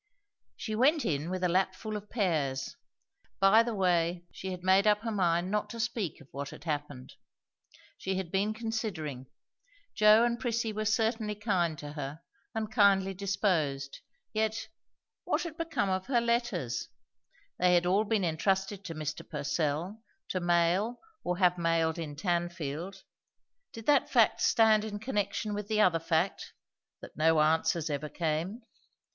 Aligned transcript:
She 0.57 0.73
went 0.73 1.05
in 1.05 1.29
with 1.29 1.43
a 1.43 1.47
lapful 1.47 1.95
of 1.95 2.09
pears. 2.09 2.75
By 3.39 3.61
the 3.61 3.75
way 3.75 4.25
she 4.31 4.49
had 4.49 4.63
made 4.63 4.87
up 4.87 5.01
her 5.01 5.11
mind 5.11 5.51
not 5.51 5.69
to 5.69 5.79
speak 5.79 6.19
of 6.19 6.27
what 6.31 6.49
had 6.49 6.63
happened. 6.63 7.13
She 7.99 8.15
had 8.15 8.31
been 8.31 8.51
considering. 8.55 9.27
Joe 9.93 10.23
and 10.25 10.39
Prissy 10.39 10.73
were 10.73 10.85
certainly 10.85 11.35
kind 11.35 11.77
to 11.77 11.93
her, 11.93 12.23
and 12.55 12.71
kindly 12.73 13.13
disposed; 13.13 13.99
yet, 14.33 14.69
what 15.23 15.43
had 15.43 15.55
become 15.55 15.91
of 15.91 16.07
her 16.07 16.19
letters? 16.19 16.89
They 17.59 17.75
had 17.75 17.85
all 17.85 18.03
been 18.03 18.23
intrusted 18.23 18.83
to 18.85 18.95
Mr. 18.95 19.29
Purcell, 19.29 20.01
to 20.29 20.39
mail 20.39 20.99
or 21.23 21.37
have 21.37 21.59
mailed 21.59 21.99
in 21.99 22.15
Tanfield. 22.15 23.03
Did 23.71 23.85
that 23.85 24.09
fact 24.09 24.41
stand 24.41 24.83
in 24.83 24.97
connection 24.97 25.53
with 25.53 25.67
the 25.67 25.79
other 25.81 25.99
fact, 25.99 26.53
that 27.01 27.15
no 27.15 27.39
answers 27.39 27.87
ever 27.91 28.09
came? 28.09 28.63